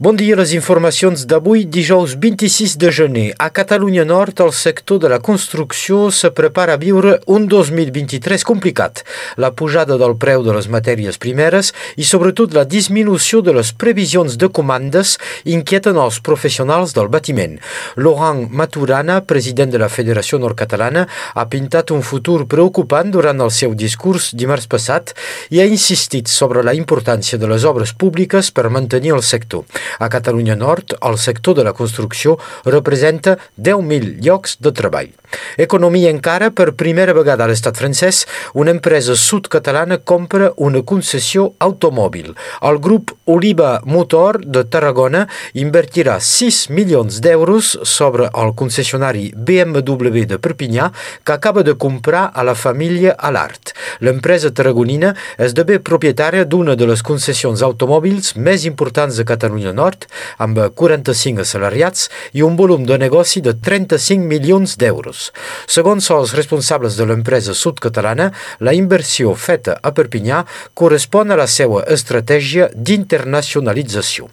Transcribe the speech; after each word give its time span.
Bon 0.00 0.14
dia, 0.14 0.36
les 0.38 0.52
informacions 0.54 1.24
d'avui, 1.26 1.64
dijous 1.66 2.12
26 2.22 2.76
de 2.78 2.90
gener. 2.94 3.32
A 3.42 3.48
Catalunya 3.50 4.04
Nord, 4.06 4.38
el 4.44 4.52
sector 4.54 5.00
de 5.02 5.08
la 5.10 5.18
construcció 5.18 6.12
se 6.14 6.30
prepara 6.30 6.76
a 6.76 6.78
viure 6.78 7.16
un 7.26 7.48
2023 7.50 8.44
complicat. 8.46 9.02
La 9.42 9.50
pujada 9.50 9.96
del 9.98 10.14
preu 10.14 10.44
de 10.46 10.54
les 10.54 10.68
matèries 10.70 11.18
primeres 11.18 11.72
i 11.98 12.06
sobretot 12.06 12.54
la 12.54 12.62
disminució 12.62 13.40
de 13.42 13.56
les 13.56 13.72
previsions 13.74 14.36
de 14.38 14.46
comandes 14.46 15.16
inquieten 15.42 15.98
els 15.98 16.20
professionals 16.22 16.94
del 16.94 17.10
batiment. 17.10 17.58
Laurent 17.98 18.44
Maturana, 18.54 19.18
president 19.26 19.74
de 19.74 19.82
la 19.82 19.90
Federació 19.90 20.38
Nord-Catalana, 20.38 21.08
ha 21.34 21.46
pintat 21.50 21.90
un 21.90 22.06
futur 22.06 22.46
preocupant 22.46 23.10
durant 23.10 23.42
el 23.42 23.50
seu 23.50 23.74
discurs 23.74 24.30
dimarts 24.30 24.70
passat 24.70 25.16
i 25.50 25.58
ha 25.58 25.66
insistit 25.66 26.30
sobre 26.30 26.62
la 26.62 26.78
importància 26.78 27.34
de 27.34 27.50
les 27.50 27.66
obres 27.66 27.96
públiques 27.98 28.54
per 28.54 28.70
mantenir 28.70 29.16
el 29.18 29.26
sector. 29.26 29.66
A 29.98 30.08
Catalunya 30.08 30.56
Nord, 30.56 30.96
el 31.00 31.18
sector 31.18 31.56
de 31.58 31.64
la 31.64 31.72
construcció 31.72 32.38
representa 32.64 33.38
10.000 33.56 34.18
llocs 34.24 34.58
de 34.60 34.72
treball. 34.72 35.12
Economia 35.56 36.10
encara, 36.10 36.50
per 36.50 36.72
primera 36.78 37.14
vegada 37.16 37.44
a 37.44 37.50
l'estat 37.50 37.76
francès, 37.80 38.24
una 38.54 38.70
empresa 38.70 39.16
sud-catalana 39.18 39.98
compra 39.98 40.52
una 40.56 40.82
concessió 40.82 41.52
automòbil. 41.58 42.32
El 42.68 42.78
grup 42.78 43.12
Oliva 43.26 43.80
Motor 43.84 44.40
de 44.44 44.64
Tarragona 44.64 45.24
invertirà 45.58 46.18
6 46.22 46.68
milions 46.70 47.20
d'euros 47.24 47.74
sobre 47.82 48.28
el 48.32 48.54
concessionari 48.58 49.28
BMW 49.34 50.24
de 50.30 50.38
Perpinyà 50.38 50.90
que 51.24 51.34
acaba 51.34 51.64
de 51.66 51.74
comprar 51.74 52.28
a 52.34 52.44
la 52.46 52.54
família 52.54 53.16
Alart. 53.18 53.74
L'empresa 54.00 54.50
tarragonina 54.54 55.14
esdevé 55.38 55.78
propietària 55.82 56.44
d'una 56.44 56.76
de 56.78 56.86
les 56.88 57.02
concessions 57.02 57.62
automòbils 57.66 58.34
més 58.36 58.64
importants 58.68 59.18
de 59.18 59.26
Catalunya 59.28 59.74
Nord, 59.74 60.06
amb 60.38 60.60
45 60.74 61.44
assalariats 61.44 62.08
i 62.32 62.46
un 62.46 62.56
volum 62.56 62.86
de 62.86 62.98
negoci 62.98 63.42
de 63.44 63.54
35 63.54 64.24
milions 64.24 64.78
d'euros. 64.78 65.17
Segons 65.66 66.10
els 66.14 66.34
responsables 66.38 66.96
de 66.98 67.06
l'empresa 67.08 67.56
sud-catalana, 67.56 68.30
la 68.64 68.74
inversió 68.76 69.34
feta 69.34 69.78
a 69.82 69.92
Perpinyà 69.94 70.44
correspon 70.78 71.32
a 71.32 71.40
la 71.40 71.48
seva 71.50 71.84
estratègia 71.98 72.70
d'internacionalització. 72.74 74.30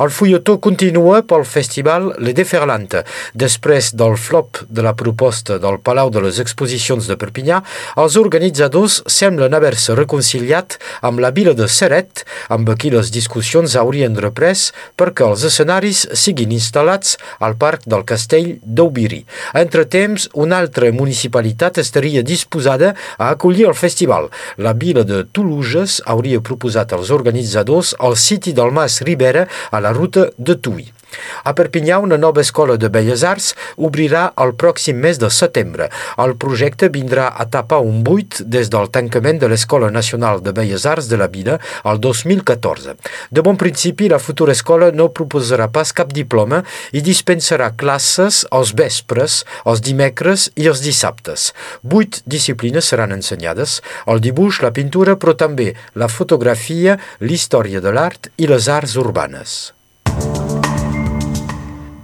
El 0.00 0.10
fulletó 0.10 0.56
continua 0.64 1.20
pel 1.28 1.44
festival 1.44 2.10
Le 2.18 2.32
Déferlante. 2.36 3.02
Després 3.36 3.90
del 4.00 4.16
flop 4.16 4.62
de 4.68 4.84
la 4.84 4.94
proposta 4.96 5.58
del 5.60 5.76
Palau 5.84 6.08
de 6.10 6.22
les 6.24 6.38
Exposicions 6.40 7.08
de 7.10 7.16
Perpinyà, 7.20 7.60
els 8.00 8.16
organitzadors 8.20 9.00
semblen 9.10 9.54
haver-se 9.56 9.96
reconciliat 9.98 10.78
amb 11.06 11.20
la 11.20 11.32
vila 11.36 11.52
de 11.58 11.68
Seret, 11.68 12.24
amb 12.48 12.70
qui 12.80 12.92
les 12.94 13.10
discussions 13.12 13.76
haurien 13.76 14.16
reprès 14.16 14.70
perquè 14.96 15.26
els 15.26 15.44
escenaris 15.48 16.06
siguin 16.16 16.54
instal·lats 16.56 17.16
al 17.44 17.58
parc 17.60 17.84
del 17.90 18.06
castell 18.08 18.54
d'Aubiri. 18.62 19.24
Entre 19.60 19.84
temps, 19.84 20.28
una 20.34 20.62
altra 20.64 20.90
municipalitat 20.92 21.78
estaria 21.82 22.22
disposada 22.22 22.94
a 23.18 23.30
acollir 23.34 23.66
el 23.68 23.76
festival. 23.76 24.30
La 24.56 24.72
vila 24.72 25.04
de 25.04 25.24
Toulouse 25.24 26.00
hauria 26.06 26.40
proposat 26.40 26.94
als 26.96 27.10
organitzadors 27.12 27.94
el 28.00 28.16
siti 28.16 28.54
del 28.56 28.72
Mas 28.72 29.00
Ribera 29.04 29.46
a 29.70 29.80
la 29.80 29.92
ruta 29.92 30.30
de 30.36 30.54
Tui. 30.54 30.92
A 31.44 31.54
Perpinyà, 31.56 31.98
una 31.98 32.18
nova 32.20 32.42
escola 32.44 32.76
de 32.76 32.90
Belles 32.92 33.24
Arts 33.24 33.54
obrirà 33.76 34.30
el 34.42 34.52
pròxim 34.60 35.00
mes 35.00 35.18
de 35.20 35.30
setembre. 35.32 35.88
El 36.20 36.36
projecte 36.40 36.90
vindrà 36.92 37.30
a 37.32 37.46
tapar 37.48 37.80
un 37.86 38.02
buit 38.04 38.40
des 38.44 38.70
del 38.72 38.90
tancament 38.92 39.40
de 39.40 39.48
l'Escola 39.50 39.90
Nacional 39.90 40.42
de 40.44 40.52
Belles 40.56 40.86
Arts 40.86 41.08
de 41.10 41.18
la 41.20 41.30
Vila 41.32 41.58
el 41.84 42.00
2014. 42.00 42.96
De 43.30 43.44
bon 43.46 43.56
principi, 43.56 44.08
la 44.08 44.18
futura 44.18 44.52
escola 44.52 44.90
no 44.92 45.10
proposarà 45.16 45.70
pas 45.72 45.94
cap 45.96 46.12
diploma 46.12 46.62
i 46.92 47.02
dispensarà 47.04 47.72
classes 47.76 48.44
els 48.52 48.74
vespres, 48.76 49.42
els 49.64 49.82
dimecres 49.84 50.50
i 50.56 50.68
els 50.70 50.84
dissabtes. 50.84 51.50
Vuit 51.82 52.22
disciplines 52.26 52.92
seran 52.92 53.16
ensenyades, 53.16 53.80
el 54.06 54.20
dibuix, 54.20 54.62
la 54.64 54.74
pintura, 54.76 55.16
però 55.16 55.36
també 55.36 55.72
la 55.94 56.08
fotografia, 56.08 56.98
l'història 57.20 57.80
de 57.80 57.92
l'art 57.96 58.32
i 58.36 58.50
les 58.50 58.68
arts 58.68 58.96
urbanes. 59.00 59.60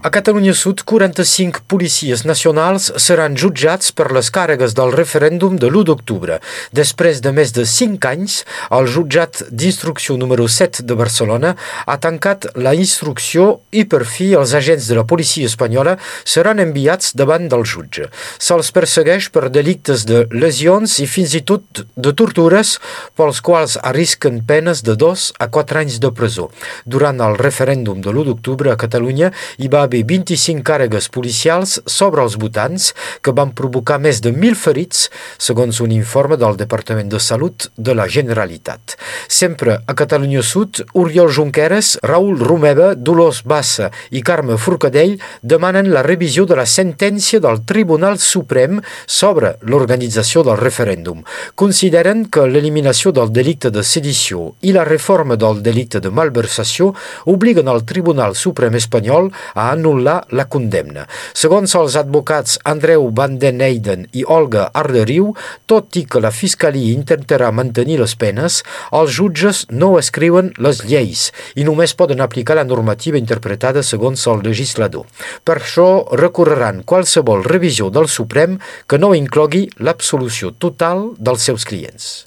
A 0.06 0.10
Catalunya 0.10 0.54
Sud, 0.54 0.84
45 0.86 1.64
policies 1.66 2.20
nacionals 2.22 2.92
seran 3.02 3.34
jutjats 3.34 3.90
per 3.90 4.12
les 4.14 4.28
càrregues 4.30 4.70
del 4.78 4.92
referèndum 4.94 5.56
de 5.58 5.66
l'1 5.66 5.82
d'octubre. 5.88 6.36
Després 6.70 7.18
de 7.24 7.32
més 7.34 7.50
de 7.50 7.64
5 7.66 8.06
anys, 8.06 8.36
el 8.70 8.86
jutjat 8.86 9.42
d'instrucció 9.50 10.14
número 10.14 10.46
7 10.46 10.84
de 10.86 10.94
Barcelona 10.94 11.56
ha 11.90 11.96
tancat 11.98 12.46
la 12.54 12.76
instrucció 12.78 13.48
i 13.74 13.82
per 13.82 14.04
fi 14.06 14.28
els 14.38 14.52
agents 14.54 14.86
de 14.86 14.94
la 15.00 15.02
policia 15.10 15.50
espanyola 15.50 15.96
seran 16.22 16.62
enviats 16.62 17.10
davant 17.18 17.50
del 17.50 17.66
jutge. 17.66 18.06
Se'ls 18.38 18.70
persegueix 18.70 19.26
per 19.34 19.50
delictes 19.50 20.06
de 20.06 20.22
lesions 20.30 21.00
i 21.02 21.08
fins 21.10 21.34
i 21.34 21.42
tot 21.42 21.82
de 21.96 22.14
tortures 22.14 22.76
pels 23.18 23.42
quals 23.42 23.74
arrisquen 23.82 24.38
penes 24.46 24.86
de 24.86 24.94
2 24.94 25.26
a 25.42 25.50
4 25.50 25.82
anys 25.82 25.98
de 25.98 26.14
presó. 26.14 26.52
Durant 26.86 27.18
el 27.26 27.34
referèndum 27.42 27.98
de 27.98 28.14
l'1 28.14 28.30
d'octubre 28.30 28.70
a 28.70 28.78
Catalunya 28.86 29.34
hi 29.58 29.66
va 29.66 29.82
haver 29.82 29.95
25 30.04 30.64
càrregues 30.66 31.08
policials 31.08 31.78
sobre 31.86 32.22
els 32.22 32.36
votants 32.40 32.92
que 33.22 33.32
van 33.36 33.52
provocar 33.56 33.98
més 34.02 34.20
de 34.24 34.32
1.000 34.34 34.58
ferits, 34.58 35.06
segons 35.38 35.80
un 35.80 35.92
informe 35.94 36.36
del 36.36 36.56
Departament 36.60 37.08
de 37.12 37.20
Salut 37.22 37.68
de 37.76 37.94
la 37.94 38.08
Generalitat. 38.08 38.96
Sempre 39.28 39.78
a 39.86 39.94
Catalunya 39.94 40.42
Sud, 40.42 40.82
Oriol 40.94 41.30
Junqueras, 41.32 41.96
Raül 42.02 42.40
Romeva, 42.40 42.94
Dolors 42.94 43.42
Bassa 43.44 43.90
i 44.10 44.22
Carme 44.22 44.58
Forcadell 44.58 45.16
demanen 45.42 45.92
la 45.92 46.02
revisió 46.06 46.46
de 46.46 46.58
la 46.58 46.66
sentència 46.66 47.40
del 47.40 47.62
Tribunal 47.64 48.18
Suprem 48.18 48.80
sobre 49.06 49.56
l'organització 49.62 50.42
del 50.46 50.58
referèndum. 50.60 51.22
Consideren 51.54 52.26
que 52.32 52.46
l'eliminació 52.48 53.12
del 53.12 53.32
delicte 53.32 53.70
de 53.70 53.84
sedició 53.86 54.52
i 54.62 54.74
la 54.76 54.84
reforma 54.88 55.36
del 55.36 55.62
delicte 55.62 56.00
de 56.00 56.10
malversació 56.10 56.92
obliguen 57.26 57.68
al 57.68 57.84
Tribunal 57.86 58.34
Suprem 58.36 58.74
espanyol 58.78 59.30
a 59.54 59.70
anul·lar 59.76 60.18
la 60.36 60.46
condemna. 60.50 61.06
Segons 61.36 61.76
els 61.78 61.96
advocats 62.00 62.58
Andreu 62.66 63.08
Van 63.16 63.38
den 63.42 63.62
Eyden 63.62 64.06
i 64.16 64.24
Olga 64.26 64.66
Arderiu, 64.74 65.32
tot 65.70 65.96
i 66.00 66.04
que 66.10 66.22
la 66.24 66.32
Fiscalia 66.34 66.96
intentarà 66.96 67.52
mantenir 67.54 68.00
les 68.02 68.16
penes, 68.18 68.62
els 68.92 69.14
jutges 69.16 69.64
no 69.70 69.94
escriuen 70.00 70.52
les 70.58 70.82
lleis 70.88 71.28
i 71.54 71.66
només 71.68 71.96
poden 71.96 72.22
aplicar 72.24 72.58
la 72.58 72.66
normativa 72.68 73.20
interpretada 73.20 73.84
segons 73.86 74.26
el 74.32 74.44
legislador. 74.46 75.06
Per 75.44 75.58
això 75.60 75.88
recorreran 76.18 76.84
qualsevol 76.84 77.44
revisió 77.46 77.90
del 77.90 78.10
Suprem 78.12 78.58
que 78.86 79.00
no 79.00 79.14
inclogui 79.14 79.66
l'absolució 79.78 80.54
total 80.58 81.12
dels 81.18 81.50
seus 81.50 81.68
clients. 81.68 82.26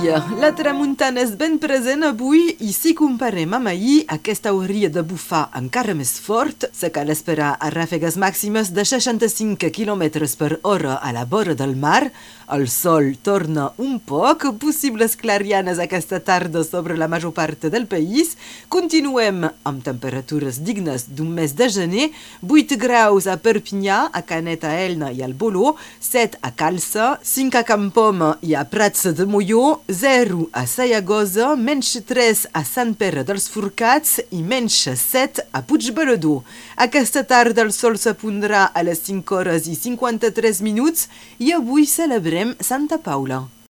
Dia. 0.00 0.20
La 0.40 0.50
tramuntana 0.56 1.20
és 1.22 1.32
ben 1.38 1.56
present 1.60 2.04
avui 2.06 2.54
i 2.64 2.72
si 2.74 2.92
comparem 2.96 3.52
amb 3.56 3.70
ahir, 3.70 4.04
aquesta 4.08 4.52
hauria 4.52 4.90
de 4.92 5.02
bufar 5.06 5.48
encara 5.58 5.94
més 5.96 6.12
fort. 6.22 6.66
Se 6.76 6.90
cal 6.94 7.10
esperar 7.12 7.54
a 7.60 7.70
ràfegues 7.72 8.16
màximes 8.20 8.72
de 8.76 8.84
65 8.84 9.70
km 9.74 10.04
per 10.38 10.58
hora 10.62 10.98
a 11.00 11.12
la 11.12 11.24
vora 11.24 11.54
del 11.54 11.76
mar. 11.76 12.10
El 12.50 12.66
sol 12.68 13.12
torna 13.22 13.68
un 13.78 14.00
poc, 14.02 14.48
possibles 14.58 15.14
clarianes 15.16 15.78
aquesta 15.78 16.18
tarda 16.18 16.64
sobre 16.66 16.96
la 16.98 17.06
major 17.06 17.30
part 17.32 17.68
del 17.70 17.86
país. 17.86 18.34
Continuem 18.68 19.44
amb 19.46 19.84
temperatures 19.86 20.58
dignes 20.66 21.06
d'un 21.14 21.30
mes 21.30 21.54
de 21.54 21.68
gener, 21.70 22.08
8 22.42 22.78
graus 22.80 23.28
a 23.30 23.36
Perpinyà, 23.38 24.08
a 24.12 24.24
Canet, 24.26 24.66
a 24.66 24.74
Elna 24.82 25.12
i 25.14 25.22
al 25.22 25.36
Boló, 25.38 25.76
7 26.00 26.40
a 26.42 26.50
Calça, 26.50 27.12
5 27.22 27.60
a 27.60 27.64
Campom 27.68 28.26
i 28.42 28.56
a 28.58 28.64
Prats 28.66 29.06
de 29.14 29.28
Molló, 29.30 29.80
0 29.90 30.48
a 30.52 30.66
Sayagosa, 30.66 31.56
menys 31.56 31.96
3 32.06 32.46
a 32.54 32.62
Sant 32.62 32.94
Pere 32.94 33.24
dels 33.26 33.48
Forcats 33.50 34.20
i 34.30 34.38
menys 34.46 34.78
7 34.86 35.48
a 35.50 35.64
Puigberedor. 35.66 36.44
Aquesta 36.78 37.24
tarda 37.26 37.66
el 37.66 37.74
sol 37.74 37.98
s'apondrà 37.98 38.68
a 38.70 38.86
les 38.86 39.02
5 39.10 39.34
hores 39.34 39.66
i 39.66 39.74
53 39.74 40.62
minuts 40.62 41.08
i 41.42 41.50
avui 41.58 41.90
celebrem 41.90 42.54
Santa 42.62 43.02
Paula. 43.02 43.48